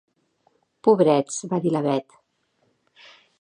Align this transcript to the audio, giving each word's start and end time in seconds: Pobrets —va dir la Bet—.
Pobrets 0.87 1.37
—va 1.51 1.61
dir 1.67 1.75
la 1.75 1.83
Bet—. 1.89 2.17